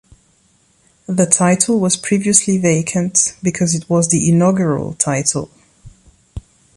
[1.05, 5.51] The title was previously vacant because it was the inaugural title.